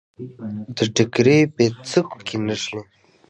د 0.75 0.77
ټیکري 0.95 1.37
پیڅکو 1.55 2.17
کې 2.27 2.35
نښلي 2.45 2.81